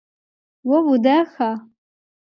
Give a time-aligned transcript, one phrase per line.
[0.67, 1.49] Vo vudaxa?